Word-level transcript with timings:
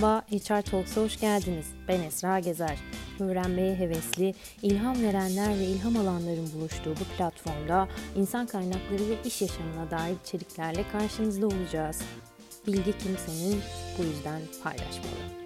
Merhaba, 0.00 0.22
HR 0.30 0.62
Talks'a 0.62 1.00
hoş 1.00 1.20
geldiniz. 1.20 1.66
Ben 1.88 2.00
Esra 2.00 2.38
Gezer. 2.38 2.78
Öğrenmeye 3.20 3.74
hevesli, 3.74 4.34
ilham 4.62 5.02
verenler 5.02 5.58
ve 5.58 5.64
ilham 5.64 5.96
alanların 5.96 6.50
buluştuğu 6.54 6.90
bu 6.90 7.16
platformda 7.16 7.88
insan 8.16 8.46
kaynakları 8.46 9.10
ve 9.10 9.16
iş 9.24 9.42
yaşamına 9.42 9.90
dair 9.90 10.16
içeriklerle 10.24 10.84
karşınızda 10.92 11.46
olacağız. 11.46 12.02
Bilgi 12.66 12.98
kimsenin, 12.98 13.60
bu 13.98 14.02
yüzden 14.02 14.40
paylaşmalı. 14.64 15.40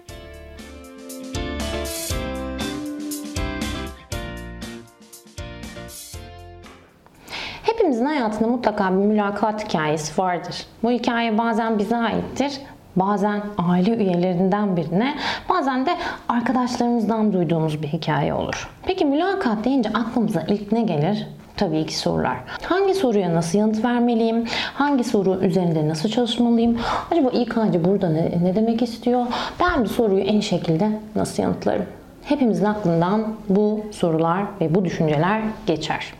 Hepimizin 7.63 8.05
hayatında 8.05 8.47
mutlaka 8.47 8.91
bir 8.91 9.05
mülakat 9.05 9.67
hikayesi 9.67 10.21
vardır. 10.21 10.65
Bu 10.83 10.91
hikaye 10.91 11.37
bazen 11.37 11.79
bize 11.79 11.95
aittir, 11.95 12.61
bazen 12.95 13.41
aile 13.57 13.95
üyelerinden 13.95 14.77
birine, 14.77 15.15
bazen 15.49 15.85
de 15.85 15.97
arkadaşlarımızdan 16.29 17.33
duyduğumuz 17.33 17.83
bir 17.83 17.87
hikaye 17.87 18.33
olur. 18.33 18.69
Peki 18.85 19.05
mülakat 19.05 19.65
deyince 19.65 19.89
aklımıza 19.89 20.41
ilk 20.41 20.71
ne 20.71 20.81
gelir? 20.81 21.27
Tabii 21.57 21.85
ki 21.85 21.97
sorular. 21.97 22.37
Hangi 22.63 22.93
soruya 22.93 23.35
nasıl 23.35 23.59
yanıt 23.59 23.83
vermeliyim? 23.83 24.45
Hangi 24.73 25.03
soru 25.03 25.39
üzerinde 25.41 25.87
nasıl 25.87 26.09
çalışmalıyım? 26.09 26.77
Acaba 27.11 27.29
önce 27.61 27.85
burada 27.85 28.09
ne, 28.09 28.31
ne 28.43 28.55
demek 28.55 28.81
istiyor? 28.81 29.25
Ben 29.59 29.83
bir 29.83 29.89
soruyu 29.89 30.23
en 30.23 30.39
şekilde 30.39 30.89
nasıl 31.15 31.43
yanıtlarım? 31.43 31.85
Hepimizin 32.23 32.65
aklından 32.65 33.23
bu 33.49 33.81
sorular 33.91 34.43
ve 34.61 34.75
bu 34.75 34.85
düşünceler 34.85 35.41
geçer. 35.65 36.13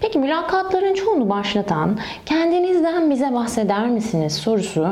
Peki 0.00 0.18
mülakatların 0.18 0.94
çoğunu 0.94 1.28
başlatan 1.28 1.98
kendinizden 2.26 3.10
bize 3.10 3.34
bahseder 3.34 3.86
misiniz 3.86 4.34
sorusu 4.34 4.88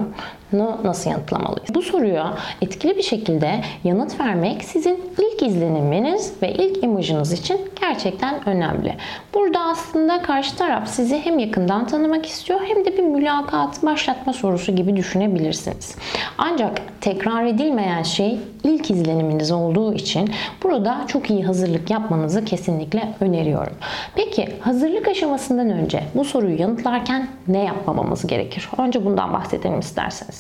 nasıl 0.53 1.11
yanıtlamalıyız? 1.11 1.75
Bu 1.75 1.83
soruya 1.83 2.35
etkili 2.63 2.97
bir 2.97 3.03
şekilde 3.03 3.61
yanıt 3.85 4.21
vermek 4.21 4.65
sizin 4.65 5.01
ilk 5.19 5.43
izleniminiz 5.43 6.33
ve 6.43 6.53
ilk 6.53 6.85
imajınız 6.85 7.33
için 7.33 7.61
gerçekten 7.81 8.49
önemli. 8.49 8.95
Burada 9.35 9.61
aslında 9.61 10.23
karşı 10.23 10.57
taraf 10.57 10.89
sizi 10.89 11.19
hem 11.25 11.39
yakından 11.39 11.87
tanımak 11.87 12.27
istiyor 12.27 12.61
hem 12.67 12.85
de 12.85 12.99
bir 12.99 13.03
mülakat 13.03 13.83
başlatma 13.83 14.33
sorusu 14.33 14.77
gibi 14.77 14.97
düşünebilirsiniz. 14.97 15.97
Ancak 16.39 16.83
tekrar 17.01 17.45
edilmeyen 17.45 18.03
şey 18.03 18.39
ilk 18.65 18.91
izleniminiz 18.91 19.51
olduğu 19.51 19.95
için 19.95 20.31
burada 20.63 21.05
çok 21.09 21.31
iyi 21.31 21.45
hazırlık 21.45 21.91
yapmanızı 21.91 22.45
kesinlikle 22.45 23.09
öneriyorum. 23.21 23.75
Peki 24.15 24.49
hazırlık 24.61 25.09
aşamasından 25.09 25.71
önce 25.71 26.03
bu 26.15 26.25
soruyu 26.25 26.61
yanıtlarken 26.61 27.29
ne 27.49 27.65
yapmamamız 27.65 28.27
gerekir? 28.27 28.69
Önce 28.79 29.05
bundan 29.05 29.33
bahsedelim 29.33 29.81
isterseniz. 29.81 30.34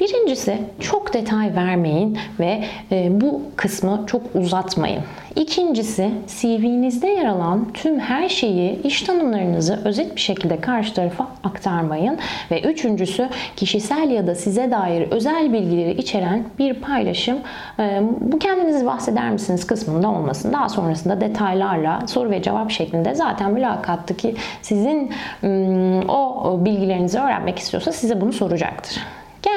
Birincisi 0.00 0.58
çok 0.80 1.14
detay 1.14 1.54
vermeyin 1.56 2.18
ve 2.40 2.64
e, 2.92 3.20
bu 3.20 3.42
kısmı 3.56 4.04
çok 4.06 4.22
uzatmayın. 4.34 5.02
İkincisi 5.36 6.10
CV'nizde 6.26 7.06
yer 7.06 7.24
alan 7.24 7.72
tüm 7.74 8.00
her 8.00 8.28
şeyi, 8.28 8.82
iş 8.82 9.02
tanımlarınızı 9.02 9.80
özet 9.84 10.16
bir 10.16 10.20
şekilde 10.20 10.60
karşı 10.60 10.94
tarafa 10.94 11.28
aktarmayın. 11.44 12.18
Ve 12.50 12.60
üçüncüsü 12.60 13.28
kişisel 13.56 14.10
ya 14.10 14.26
da 14.26 14.34
size 14.34 14.70
dair 14.70 15.10
özel 15.10 15.52
bilgileri 15.52 15.90
içeren 15.90 16.44
bir 16.58 16.74
paylaşım. 16.74 17.38
E, 17.78 18.02
bu 18.20 18.38
kendiniz 18.38 18.86
bahseder 18.86 19.30
misiniz 19.30 19.66
kısmında 19.66 20.10
olmasın. 20.10 20.52
Daha 20.52 20.68
sonrasında 20.68 21.20
detaylarla 21.20 22.06
soru 22.06 22.30
ve 22.30 22.42
cevap 22.42 22.70
şeklinde 22.70 23.14
zaten 23.14 23.52
mülakattaki 23.52 24.34
sizin 24.62 25.12
o 26.08 26.56
bilgilerinizi 26.64 27.18
öğrenmek 27.18 27.58
istiyorsa 27.58 27.92
size 27.92 28.20
bunu 28.20 28.32
soracaktır. 28.32 29.02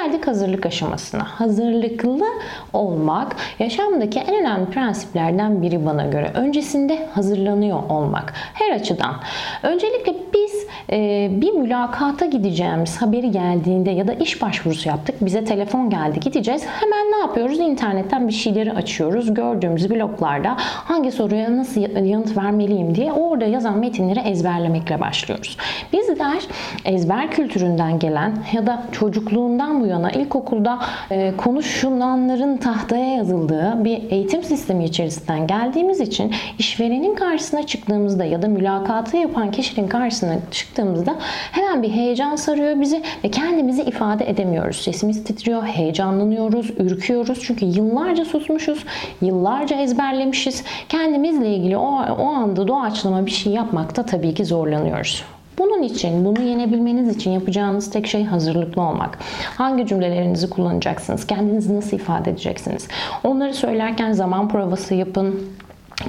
Geldik 0.03 0.27
hazırlık 0.27 0.65
aşamasına. 0.65 1.23
Hazırlıklı 1.23 2.25
olmak 2.73 3.35
yaşamdaki 3.59 4.19
en 4.19 4.35
önemli 4.35 4.65
prensiplerden 4.65 5.61
biri 5.61 5.85
bana 5.85 6.05
göre. 6.05 6.31
Öncesinde 6.33 7.07
hazırlanıyor 7.13 7.79
olmak. 7.89 8.33
Her 8.53 8.71
açıdan. 8.71 9.15
Öncelikle 9.63 10.13
biz 10.33 10.67
e, 10.91 11.29
bir 11.31 11.51
mülakata 11.51 12.25
gideceğimiz 12.25 13.01
haberi 13.01 13.31
geldiğinde 13.31 13.91
ya 13.91 14.07
da 14.07 14.13
iş 14.13 14.41
başvurusu 14.41 14.89
yaptık. 14.89 15.15
Bize 15.21 15.45
telefon 15.45 15.89
geldi 15.89 16.19
gideceğiz. 16.19 16.66
Hemen 16.79 17.11
ne 17.11 17.17
yapıyoruz? 17.17 17.59
İnternetten 17.59 18.27
bir 18.27 18.33
şeyleri 18.33 18.71
açıyoruz. 18.73 19.33
Gördüğümüz 19.33 19.89
bloklarda 19.89 20.55
hangi 20.59 21.11
soruya 21.11 21.57
nasıl 21.57 21.81
yanıt 22.05 22.37
vermeliyim 22.37 22.95
diye 22.95 23.11
orada 23.11 23.45
yazan 23.45 23.77
metinleri 23.77 24.19
ezberlemekle 24.19 24.99
başlıyoruz. 24.99 25.57
Bizler 25.93 26.43
ezber 26.85 27.31
kültüründen 27.31 27.99
gelen 27.99 28.37
ya 28.53 28.67
da 28.67 28.83
çocukluğundan 28.91 29.81
bu 29.81 29.88
yana 29.89 30.11
ilkokulda 30.11 30.79
e, 31.11 31.33
konuşulanların 31.38 32.57
tahtaya 32.57 33.16
yazıldığı 33.16 33.85
bir 33.85 34.11
eğitim 34.11 34.44
sistemi 34.44 34.85
içerisinden 34.85 35.47
geldiğimiz 35.47 36.00
için 36.00 36.33
işverenin 36.59 37.16
karşısına 37.16 37.66
çıktığımızda 37.66 38.25
ya 38.25 38.41
da 38.41 38.47
mülakatı 38.47 39.17
yapan 39.17 39.51
kişinin 39.51 39.88
karşısına 39.88 40.35
çıktığımızda 40.51 41.16
hemen 41.51 41.83
bir 41.83 41.89
heyecan 41.89 42.35
sarıyor 42.35 42.81
bizi 42.81 43.03
ve 43.23 43.31
kendimizi 43.31 43.81
ifade 43.81 44.29
edemiyoruz. 44.29 44.78
Sesimiz 44.81 45.23
titriyor, 45.23 45.63
heyecanlanıyoruz, 45.63 46.69
ürküyoruz. 46.79 47.39
Çünkü 47.44 47.66
yıllarca 47.66 48.25
susmuşuz, 48.25 48.85
yıllarca 49.22 49.75
ezberlemişiz. 49.75 50.63
Kendimizle 50.89 51.55
ilgili 51.55 51.78
o, 51.78 52.01
o 52.19 52.25
anda 52.25 52.67
doğaçlama 52.67 53.25
bir 53.25 53.31
şey 53.31 53.53
yapmakta 53.53 54.05
tabii 54.05 54.33
ki 54.33 54.45
zorlanıyoruz. 54.45 55.23
Bunun 55.59 55.84
için, 55.84 56.25
bunu 56.25 56.42
yenebilmeniz 56.42 57.16
için 57.16 57.31
yapacağınız 57.31 57.90
tek 57.90 58.08
şey 58.08 58.25
hazırlıklı 58.25 58.81
olmak. 58.81 59.20
Hangi 59.58 59.86
cümlelerinizi 59.86 60.50
kullanacaksınız? 60.50 61.28
Kendinizi 61.28 61.75
nasıl 61.75 61.97
ifade 61.97 62.31
edeceksiniz? 62.31 62.88
Onları 63.24 63.53
söylerken 63.53 64.12
zaman 64.12 64.50
provası 64.50 64.96
yapın 64.96 65.40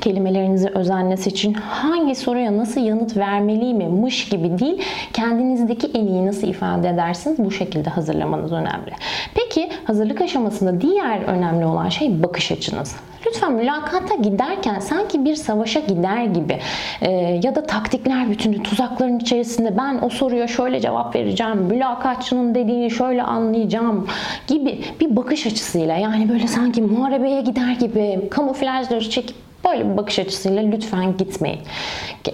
kelimelerinizi 0.01 0.69
özenle 0.69 1.17
seçin. 1.17 1.53
Hangi 1.55 2.15
soruya 2.15 2.57
nasıl 2.57 2.81
yanıt 2.81 3.17
vermeliyim 3.17 3.91
mış 3.91 4.29
gibi 4.29 4.59
değil, 4.59 4.83
kendinizdeki 5.13 5.87
en 5.95 6.07
iyi 6.07 6.27
nasıl 6.27 6.49
ifade 6.49 6.89
edersiniz 6.89 7.39
bu 7.39 7.51
şekilde 7.51 7.91
hazırlamanız 7.91 8.53
önemli. 8.53 8.93
Peki 9.35 9.71
hazırlık 9.85 10.21
aşamasında 10.21 10.81
diğer 10.81 11.23
önemli 11.23 11.67
olan 11.67 11.89
şey 11.89 12.23
bakış 12.23 12.53
açınız. 12.53 12.97
Lütfen 13.27 13.53
mülakata 13.53 14.15
giderken 14.15 14.79
sanki 14.79 15.25
bir 15.25 15.35
savaşa 15.35 15.81
gider 15.81 16.25
gibi 16.25 16.59
e, 17.01 17.11
ya 17.43 17.55
da 17.55 17.63
taktikler 17.63 18.31
bütünü 18.31 18.63
tuzakların 18.63 19.19
içerisinde 19.19 19.77
ben 19.79 19.99
o 20.03 20.09
soruya 20.09 20.47
şöyle 20.47 20.81
cevap 20.81 21.15
vereceğim, 21.15 21.59
mülakatçının 21.59 22.55
dediğini 22.55 22.91
şöyle 22.91 23.23
anlayacağım 23.23 24.07
gibi 24.47 24.81
bir 25.01 25.17
bakış 25.17 25.47
açısıyla 25.47 25.97
yani 25.97 26.29
böyle 26.29 26.47
sanki 26.47 26.83
muharebeye 26.83 27.41
gider 27.41 27.73
gibi 27.73 28.29
kamuflajları 28.31 29.11
çekip 29.11 29.50
Böyle 29.65 29.91
bir 29.91 29.97
bakış 29.97 30.19
açısıyla 30.19 30.63
lütfen 30.63 31.17
gitmeyin. 31.17 31.61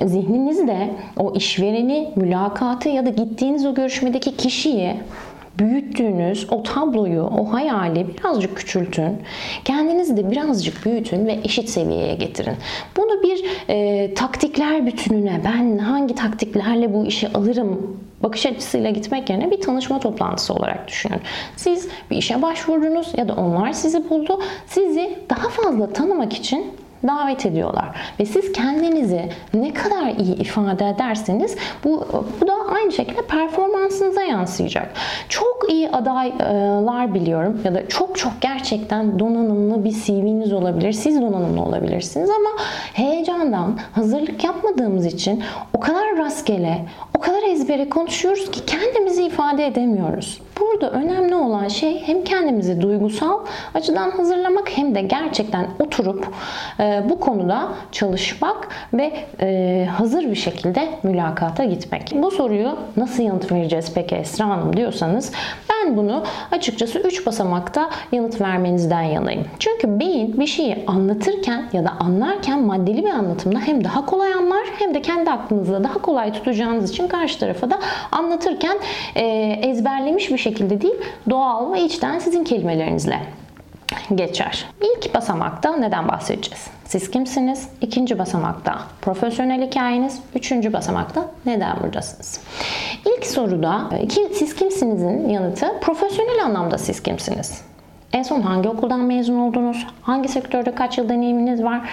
Zihninizde 0.05 0.91
o 1.19 1.35
işvereni, 1.35 2.13
mülakatı 2.17 2.89
ya 2.89 3.07
da 3.07 3.11
gittiğiniz 3.11 3.67
o 3.67 3.75
görüşmedeki 3.75 4.37
kişiyi 4.37 4.97
büyüttüğünüz 5.59 6.47
o 6.51 6.63
tabloyu, 6.63 7.23
o 7.23 7.53
hayali 7.53 8.07
birazcık 8.09 8.57
küçültün. 8.57 9.19
Kendinizi 9.65 10.17
de 10.17 10.31
birazcık 10.31 10.87
büyütün 10.87 11.27
ve 11.27 11.39
eşit 11.45 11.69
seviyeye 11.69 12.15
getirin. 12.15 12.55
Bunu 12.97 13.23
bir 13.23 13.45
e, 13.69 14.15
taktikler 14.15 14.87
bütününe 14.87 15.41
ben 15.45 15.79
hangi 15.79 16.15
taktiklerle 16.15 16.95
bu 16.95 17.07
işi 17.07 17.29
alırım 17.29 18.01
bakış 18.23 18.47
açısıyla 18.47 18.91
gitmek 18.91 19.31
yerine 19.31 19.51
bir 19.51 19.61
tanışma 19.61 20.01
toplantısı 20.01 20.55
olarak 20.55 20.89
düşünün. 20.89 21.21
Siz 21.57 21.89
bir 22.11 22.17
işe 22.17 22.43
başvurdunuz 22.43 23.13
ya 23.17 23.29
da 23.29 23.35
onlar 23.35 23.73
sizi 23.73 24.11
buldu. 24.11 24.43
Sizi 24.67 25.19
daha 25.31 25.49
fazla 25.49 25.93
tanımak 25.93 26.33
için 26.33 26.67
davet 27.03 27.47
ediyorlar. 27.47 27.89
Ve 28.21 28.27
siz 28.27 28.53
kendinizi 28.53 29.29
ne 29.55 29.73
kadar 29.73 30.07
iyi 30.07 30.37
ifade 30.37 30.89
ederseniz 30.89 31.57
bu, 31.85 32.07
bu 32.41 32.47
da 32.47 32.55
aynı 32.75 32.93
şekilde 32.93 33.23
performansınıza 33.23 34.23
yansıyacak. 34.23 34.89
Çok 35.29 35.67
iyi 35.69 35.91
adaylar 35.91 37.15
biliyorum 37.15 37.61
ya 37.65 37.75
da 37.75 37.89
çok 37.89 38.17
çok 38.17 38.33
gerçekten 38.41 39.19
donanımlı 39.19 39.85
bir 39.85 39.93
CV'niz 39.93 40.53
olabilir. 40.53 40.93
Siz 40.93 41.21
donanımlı 41.21 41.63
olabilirsiniz 41.63 42.31
ama 42.31 42.65
heyecandan 42.93 43.79
hazırlık 43.93 44.45
yapmadığımız 44.45 45.07
için 45.07 45.43
o 45.75 45.81
kadar 45.81 46.17
rastgele, 46.17 46.85
o 47.17 47.21
kadar 47.21 47.43
ezbere 47.43 47.89
konuşuyoruz 47.89 48.51
ki 48.51 48.65
kendimizi 48.67 49.23
ifade 49.23 49.67
edemiyoruz. 49.67 50.41
Burada 50.61 50.91
önemli 50.91 51.35
olan 51.35 51.69
şey 51.69 52.03
hem 52.07 52.25
kendimizi 52.25 52.81
duygusal 52.81 53.41
açıdan 53.75 54.11
hazırlamak 54.11 54.79
hem 54.79 54.95
de 54.95 55.01
gerçekten 55.01 55.67
oturup 55.79 56.27
e, 56.81 57.03
bu 57.09 57.21
konuda 57.21 57.69
çalışmak 57.93 58.69
ve 58.95 59.13
e, 59.41 59.89
hazır 59.97 60.31
bir 60.31 60.35
şekilde 60.35 60.89
mülakata 61.03 61.65
gitmek. 61.65 62.13
Bu 62.15 62.31
soruyu 62.31 62.79
nasıl 62.97 63.23
yanıt 63.23 63.53
vereceğiz 63.53 63.93
peki 63.95 64.15
Esra 64.15 64.49
Hanım 64.49 64.77
diyorsanız 64.77 65.33
ben 65.71 65.97
bunu 65.97 66.25
açıkçası 66.53 66.99
3 66.99 67.27
basamakta 67.27 67.91
yanıt 68.13 68.41
vermenizden 68.41 69.03
yanayım. 69.03 69.45
Çünkü 69.59 70.01
beyin 70.01 70.41
bir 70.41 70.47
şeyi 70.47 70.85
anlatırken 70.87 71.65
ya 71.73 71.85
da 71.85 71.91
anlarken 72.01 72.63
maddeli 72.63 73.05
bir 73.05 73.11
anlatımda 73.11 73.59
hem 73.59 73.85
daha 73.85 74.07
kolay 74.07 74.33
anlar 74.33 74.63
hem 74.79 74.95
de 74.95 75.03
kendi 75.03 75.31
aklınızda 75.31 75.85
daha 75.85 75.99
kolay 75.99 76.33
tutacağınız 76.33 76.91
için 76.91 77.06
karşı 77.09 77.39
tarafa 77.39 77.71
da 77.71 77.81
anlatırken 78.13 78.79
e, 79.15 79.25
ezberlemiş 79.63 80.31
bir 80.31 80.39
şekilde 80.39 80.81
değil 80.81 80.95
doğal 81.31 81.73
ve 81.73 81.81
içten 81.81 82.19
sizin 82.19 82.45
kelimelerinizle 82.45 83.21
geçer. 84.15 84.67
İlk 84.81 85.15
basamakta 85.15 85.77
neden 85.77 86.09
bahsedeceğiz? 86.09 86.67
Siz 86.85 87.11
kimsiniz? 87.11 87.69
İkinci 87.81 88.19
basamakta 88.19 88.79
profesyonel 89.03 89.67
hikayeniz. 89.67 90.21
Üçüncü 90.35 90.73
basamakta 90.73 91.31
neden 91.47 91.81
buradasınız? 91.83 92.41
İlk 93.07 93.27
soruda 93.27 93.91
siz 94.33 94.55
kimsinizin 94.55 95.29
yanıtı 95.29 95.81
profesyonel 95.81 96.45
anlamda 96.45 96.79
siz 96.79 97.03
kimsiniz? 97.03 97.63
En 98.13 98.23
son 98.23 98.43
hangi 98.43 98.69
okuldan 98.69 99.01
mezun 99.01 99.39
oldunuz? 99.39 99.87
Hangi 100.03 100.29
sektörde 100.29 100.75
kaç 100.75 100.99
yıl 100.99 101.09
deneyiminiz 101.09 101.65
var? 101.65 101.91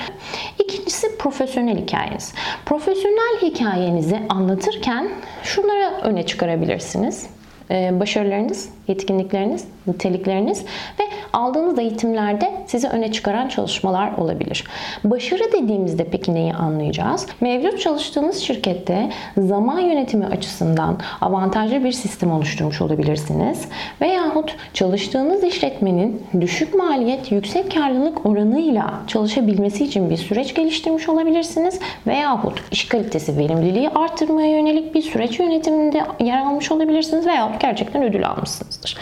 İkincisi 0.63 1.18
profesyonel 1.18 1.77
hikayeniz. 1.77 2.33
Profesyonel 2.65 3.42
hikayenizi 3.42 4.19
anlatırken 4.30 5.10
şunları 5.44 5.94
öne 6.01 6.25
çıkarabilirsiniz. 6.25 7.30
Ee, 7.71 8.00
başarılarınız, 8.00 8.69
yetkinlikleriniz, 8.88 9.68
nitelikleriniz 9.88 10.65
ve 11.00 11.04
aldığınız 11.33 11.80
eğitimlerde 11.80 12.51
sizi 12.68 12.88
öne 12.88 13.12
çıkaran 13.12 13.47
çalışmalar 13.47 14.12
olabilir. 14.18 14.63
Başarı 15.03 15.51
dediğimizde 15.51 16.03
peki 16.03 16.33
neyi 16.33 16.53
anlayacağız? 16.53 17.27
Mevcut 17.41 17.80
çalıştığınız 17.80 18.38
şirkette 18.38 19.09
zaman 19.38 19.80
yönetimi 19.80 20.25
açısından 20.25 20.97
avantajlı 21.21 21.83
bir 21.83 21.91
sistem 21.91 22.31
oluşturmuş 22.31 22.81
olabilirsiniz. 22.81 23.68
Veyahut 24.01 24.56
çalıştığınız 24.74 25.44
işletmenin 25.44 26.24
düşük 26.41 26.74
maliyet, 26.74 27.31
yüksek 27.31 27.75
karlılık 27.75 28.25
oranıyla 28.25 28.94
çalışabilmesi 29.07 29.83
için 29.83 30.09
bir 30.09 30.18
süreç 30.18 30.53
geliştirmiş 30.53 31.09
olabilirsiniz. 31.09 31.80
Veyahut 32.07 32.62
iş 32.71 32.88
kalitesi, 32.88 33.38
verimliliği 33.38 33.89
arttırmaya 33.89 34.51
yönelik 34.51 34.95
bir 34.95 35.01
süreç 35.01 35.39
yönetiminde 35.39 36.03
yer 36.19 36.41
almış 36.41 36.71
olabilirsiniz. 36.71 37.27
Veyahut 37.27 37.62
gerçekten 37.62 38.03
ödül 38.03 38.27
almışsınızdır. 38.27 38.97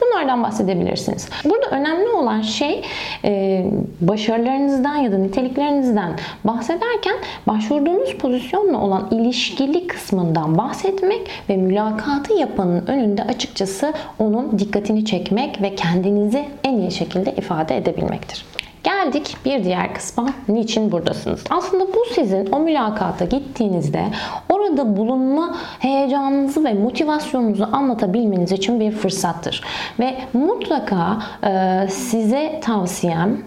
Bunlardan 0.00 0.42
bahsedebilirsiniz. 0.42 1.28
Burada 1.44 1.75
önemli 1.80 2.08
olan 2.08 2.42
şey 2.42 2.82
e, 3.24 3.64
başarılarınızdan 4.00 4.96
ya 4.96 5.12
da 5.12 5.18
niteliklerinizden 5.18 6.12
bahsederken 6.44 7.16
başvurduğunuz 7.46 8.14
pozisyonla 8.14 8.80
olan 8.80 9.08
ilişkili 9.10 9.86
kısmından 9.86 10.58
bahsetmek 10.58 11.20
ve 11.48 11.56
mülakatı 11.56 12.32
yapanın 12.32 12.86
önünde 12.86 13.22
açıkçası 13.22 13.92
onun 14.18 14.58
dikkatini 14.58 15.04
çekmek 15.04 15.62
ve 15.62 15.74
kendinizi 15.74 16.44
en 16.64 16.78
iyi 16.78 16.90
şekilde 16.90 17.32
ifade 17.32 17.76
edebilmektir. 17.76 18.44
Geldik 18.86 19.36
bir 19.44 19.64
diğer 19.64 19.94
kısma. 19.94 20.26
Niçin 20.48 20.92
buradasınız? 20.92 21.44
Aslında 21.50 21.86
bu 21.94 22.04
sizin 22.14 22.52
o 22.52 22.58
mülakata 22.58 23.24
gittiğinizde 23.24 24.04
orada 24.48 24.96
bulunma 24.96 25.56
heyecanınızı 25.78 26.64
ve 26.64 26.74
motivasyonunuzu 26.74 27.68
anlatabilmeniz 27.72 28.52
için 28.52 28.80
bir 28.80 28.90
fırsattır. 28.90 29.64
Ve 30.00 30.14
mutlaka 30.32 31.18
e, 31.44 31.86
size 31.90 32.60
tavsiyem 32.62 33.38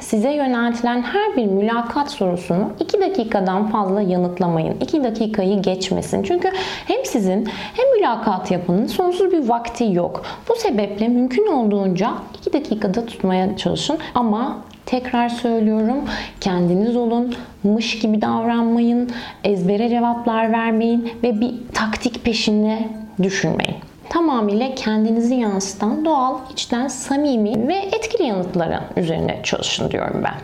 size 0.00 0.30
yöneltilen 0.32 1.02
her 1.02 1.36
bir 1.36 1.46
mülakat 1.46 2.10
sorusunu 2.10 2.70
2 2.80 3.00
dakikadan 3.00 3.70
fazla 3.70 4.02
yanıtlamayın. 4.02 4.76
2 4.80 5.04
dakikayı 5.04 5.62
geçmesin. 5.62 6.22
Çünkü 6.22 6.52
hem 6.86 7.04
sizin 7.04 7.46
hem 7.46 7.92
mülakat 7.96 8.50
yapının 8.50 8.86
sonsuz 8.86 9.32
bir 9.32 9.48
vakti 9.48 9.92
yok. 9.92 10.22
Bu 10.48 10.54
sebeple 10.54 11.08
mümkün 11.08 11.46
olduğunca 11.46 12.10
2 12.40 12.52
dakikada 12.52 13.06
tutmaya 13.06 13.56
çalışın 13.56 13.98
ama 14.14 14.58
Tekrar 14.86 15.28
söylüyorum 15.28 16.04
kendiniz 16.40 16.96
olun, 16.96 17.34
mış 17.62 17.98
gibi 17.98 18.22
davranmayın, 18.22 19.10
ezbere 19.44 19.88
cevaplar 19.88 20.52
vermeyin 20.52 21.12
ve 21.22 21.40
bir 21.40 21.54
taktik 21.74 22.24
peşinde 22.24 22.88
düşünmeyin. 23.22 23.76
Tamamıyla 24.08 24.74
kendinizi 24.74 25.34
yansıtan 25.34 26.04
doğal, 26.04 26.38
içten, 26.52 26.88
samimi 26.88 27.68
ve 27.68 27.74
etkili 27.74 28.22
yanıtların 28.22 28.82
üzerine 28.96 29.40
çalışın 29.42 29.90
diyorum 29.90 30.20
ben. 30.24 30.34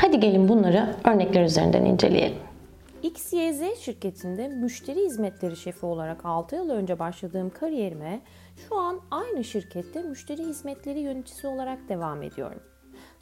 Hadi 0.00 0.20
gelin 0.20 0.48
bunları 0.48 0.96
örnekler 1.04 1.44
üzerinden 1.44 1.84
inceleyelim. 1.84 2.38
XYZ 3.02 3.62
şirketinde 3.80 4.48
müşteri 4.48 5.00
hizmetleri 5.00 5.56
şefi 5.56 5.86
olarak 5.86 6.26
6 6.26 6.56
yıl 6.56 6.70
önce 6.70 6.98
başladığım 6.98 7.50
kariyerime 7.50 8.20
şu 8.68 8.78
an 8.78 9.00
aynı 9.10 9.44
şirkette 9.44 10.02
müşteri 10.02 10.42
hizmetleri 10.42 11.00
yöneticisi 11.00 11.46
olarak 11.46 11.88
devam 11.88 12.22
ediyorum. 12.22 12.60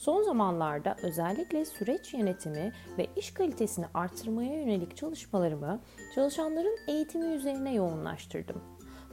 Son 0.01 0.23
zamanlarda 0.23 0.97
özellikle 1.03 1.65
süreç 1.65 2.15
yönetimi 2.15 2.73
ve 2.99 3.07
iş 3.17 3.31
kalitesini 3.31 3.85
artırmaya 3.95 4.55
yönelik 4.55 4.97
çalışmalarımı 4.97 5.81
çalışanların 6.15 6.79
eğitimi 6.89 7.27
üzerine 7.27 7.75
yoğunlaştırdım. 7.75 8.63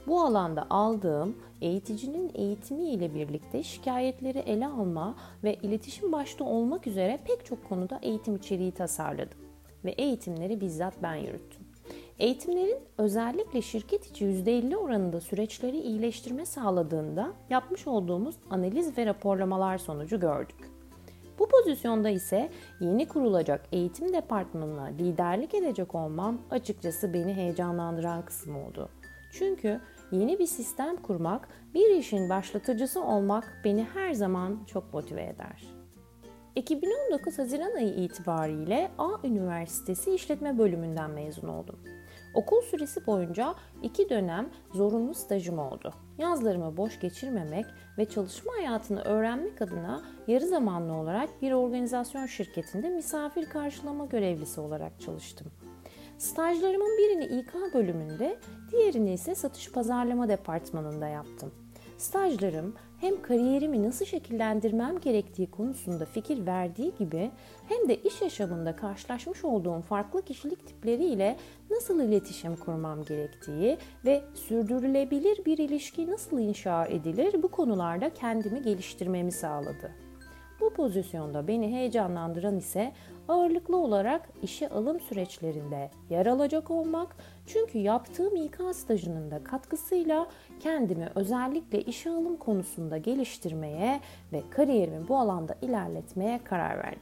Bu 0.06 0.20
alanda 0.20 0.66
aldığım 0.70 1.36
eğiticinin 1.60 2.30
eğitimi 2.34 2.90
ile 2.90 3.14
birlikte 3.14 3.62
şikayetleri 3.62 4.38
ele 4.38 4.66
alma 4.66 5.16
ve 5.44 5.54
iletişim 5.54 6.12
başta 6.12 6.44
olmak 6.44 6.86
üzere 6.86 7.18
pek 7.24 7.46
çok 7.46 7.68
konuda 7.68 7.98
eğitim 8.02 8.36
içeriği 8.36 8.72
tasarladım 8.72 9.38
ve 9.84 9.90
eğitimleri 9.90 10.60
bizzat 10.60 10.94
ben 11.02 11.14
yürüttüm. 11.14 11.68
Eğitimlerin 12.18 12.78
özellikle 12.98 13.62
şirket 13.62 14.06
içi 14.06 14.24
%50 14.24 14.76
oranında 14.76 15.20
süreçleri 15.20 15.78
iyileştirme 15.78 16.46
sağladığında 16.46 17.32
yapmış 17.50 17.86
olduğumuz 17.86 18.34
analiz 18.50 18.98
ve 18.98 19.06
raporlamalar 19.06 19.78
sonucu 19.78 20.20
gördük. 20.20 20.67
Pozisyonda 21.58 22.10
ise 22.10 22.50
yeni 22.80 23.08
kurulacak 23.08 23.60
eğitim 23.72 24.12
departmanına 24.12 24.84
liderlik 24.84 25.54
edecek 25.54 25.94
olmam 25.94 26.42
açıkçası 26.50 27.14
beni 27.14 27.34
heyecanlandıran 27.34 28.24
kısım 28.24 28.56
oldu. 28.56 28.88
Çünkü 29.32 29.80
yeni 30.12 30.38
bir 30.38 30.46
sistem 30.46 30.96
kurmak, 30.96 31.48
bir 31.74 31.90
işin 31.90 32.28
başlatıcısı 32.28 33.04
olmak 33.04 33.60
beni 33.64 33.84
her 33.94 34.12
zaman 34.12 34.64
çok 34.66 34.94
motive 34.94 35.22
eder. 35.22 35.74
2019 36.54 37.38
Haziran 37.38 37.76
ayı 37.76 37.94
itibariyle 37.94 38.90
A 38.98 39.08
Üniversitesi 39.24 40.14
İşletme 40.14 40.58
Bölümünden 40.58 41.10
mezun 41.10 41.48
oldum. 41.48 41.78
Okul 42.34 42.62
süresi 42.62 43.06
boyunca 43.06 43.54
iki 43.82 44.08
dönem 44.08 44.50
zorunlu 44.74 45.14
stajım 45.14 45.58
oldu. 45.58 45.94
Yazlarımı 46.18 46.76
boş 46.76 47.00
geçirmemek 47.00 47.66
ve 47.98 48.04
çalışma 48.04 48.52
hayatını 48.52 49.02
öğrenmek 49.02 49.62
adına 49.62 50.02
yarı 50.26 50.46
zamanlı 50.46 50.94
olarak 50.94 51.42
bir 51.42 51.52
organizasyon 51.52 52.26
şirketinde 52.26 52.88
misafir 52.88 53.46
karşılama 53.46 54.06
görevlisi 54.06 54.60
olarak 54.60 55.00
çalıştım. 55.00 55.46
Stajlarımın 56.18 56.98
birini 56.98 57.24
İK 57.24 57.54
bölümünde, 57.74 58.38
diğerini 58.70 59.12
ise 59.12 59.34
satış 59.34 59.72
pazarlama 59.72 60.28
departmanında 60.28 61.08
yaptım. 61.08 61.54
Stajlarım 61.98 62.74
hem 63.00 63.22
kariyerimi 63.22 63.82
nasıl 63.82 64.04
şekillendirmem 64.04 65.00
gerektiği 65.00 65.50
konusunda 65.50 66.04
fikir 66.04 66.46
verdiği 66.46 66.94
gibi 66.98 67.30
hem 67.68 67.88
de 67.88 67.96
iş 67.96 68.22
yaşamında 68.22 68.76
karşılaşmış 68.76 69.44
olduğum 69.44 69.80
farklı 69.80 70.22
kişilik 70.22 70.66
tipleriyle 70.66 71.36
nasıl 71.70 72.02
iletişim 72.02 72.56
kurmam 72.56 73.04
gerektiği 73.04 73.78
ve 74.04 74.22
sürdürülebilir 74.34 75.44
bir 75.44 75.58
ilişki 75.58 76.10
nasıl 76.10 76.38
inşa 76.38 76.86
edilir 76.86 77.42
bu 77.42 77.48
konularda 77.48 78.14
kendimi 78.14 78.62
geliştirmemi 78.62 79.32
sağladı. 79.32 79.92
Bu 80.60 80.70
pozisyonda 80.70 81.48
beni 81.48 81.72
heyecanlandıran 81.72 82.56
ise 82.56 82.92
ağırlıklı 83.28 83.76
olarak 83.76 84.28
işe 84.42 84.68
alım 84.68 85.00
süreçlerinde 85.00 85.90
yer 86.10 86.26
alacak 86.26 86.70
olmak 86.70 87.16
çünkü 87.46 87.78
yaptığım 87.78 88.36
İK 88.36 88.58
stajının 88.72 89.30
da 89.30 89.44
katkısıyla 89.44 90.26
kendimi 90.60 91.08
özellikle 91.14 91.82
işe 91.82 92.10
alım 92.10 92.36
konusunda 92.36 92.98
geliştirmeye 92.98 94.00
ve 94.32 94.42
kariyerimi 94.50 95.08
bu 95.08 95.18
alanda 95.18 95.54
ilerletmeye 95.62 96.40
karar 96.44 96.78
verdim. 96.78 97.00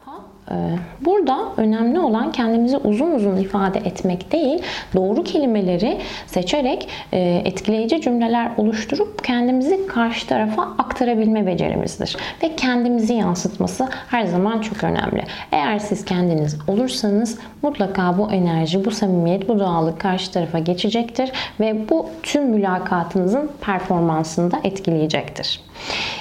Ee, 0.50 0.54
burada 1.00 1.38
önemli 1.56 2.00
olan 2.00 2.32
kendimizi 2.32 2.76
uzun 2.76 3.10
uzun 3.10 3.36
ifade 3.36 3.78
etmek 3.78 4.32
değil, 4.32 4.62
doğru 4.94 5.24
kelimeleri 5.24 5.98
seçerek 6.26 6.88
e, 7.12 7.42
etkileyici 7.44 8.00
cümleler 8.00 8.50
oluşturup 8.56 9.24
kendimizi 9.24 9.86
karşı 9.86 10.26
tarafa 10.26 10.62
aktarabilme 10.62 11.46
becerimizdir. 11.46 12.16
Ve 12.42 12.56
kendimizi 12.56 13.14
yansıtması 13.14 13.88
her 14.08 14.24
zaman 14.24 14.60
çok 14.60 14.84
önemli. 14.84 15.24
Eğer 15.52 15.78
siz 15.78 16.04
kendiniz 16.16 16.56
olursanız 16.68 17.38
mutlaka 17.62 18.18
bu 18.18 18.32
enerji, 18.32 18.84
bu 18.84 18.90
samimiyet, 18.90 19.48
bu 19.48 19.58
doğallık 19.58 20.00
karşı 20.00 20.32
tarafa 20.32 20.58
geçecektir 20.58 21.32
ve 21.60 21.88
bu 21.88 22.06
tüm 22.22 22.44
mülakatınızın 22.50 23.50
performansını 23.60 24.50
da 24.50 24.56
etkileyecektir. 24.64 25.60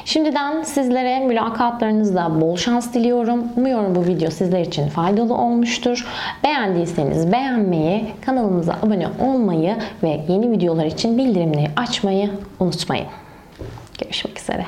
Şimdiden 0.05 0.63
sizlere 0.63 1.19
mülakatlarınızda 1.19 2.41
bol 2.41 2.57
şans 2.57 2.93
diliyorum. 2.93 3.43
Umuyorum 3.57 3.95
bu 3.95 4.05
video 4.05 4.29
sizler 4.29 4.61
için 4.61 4.89
faydalı 4.89 5.33
olmuştur. 5.33 6.07
Beğendiyseniz 6.43 7.31
beğenmeyi, 7.31 8.05
kanalımıza 8.25 8.73
abone 8.83 9.07
olmayı 9.19 9.75
ve 10.03 10.19
yeni 10.27 10.51
videolar 10.51 10.85
için 10.85 11.17
bildirimleri 11.17 11.67
açmayı 11.75 12.29
unutmayın. 12.59 13.07
Görüşmek 14.01 14.39
üzere. 14.39 14.65